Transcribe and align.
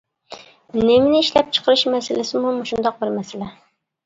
نېمىنى 0.79 1.19
ئىشلەپچىقىرىش 1.23 1.83
مەسىلىسىمۇ 1.97 2.55
مۇشۇنداق 2.57 2.99
بىر 3.05 3.15
مەسىلە. 3.21 3.53